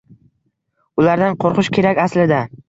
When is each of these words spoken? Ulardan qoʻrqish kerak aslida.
Ulardan 1.01 1.37
qoʻrqish 1.45 1.71
kerak 1.77 2.03
aslida. 2.07 2.43